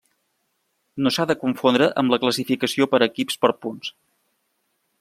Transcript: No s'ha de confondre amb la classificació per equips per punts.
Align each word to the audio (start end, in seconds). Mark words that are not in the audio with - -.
No 1.07 1.11
s'ha 1.17 1.25
de 1.31 1.35
confondre 1.43 1.89
amb 2.03 2.15
la 2.15 2.19
classificació 2.23 2.87
per 2.95 3.01
equips 3.09 3.39
per 3.45 3.53
punts. 3.67 3.93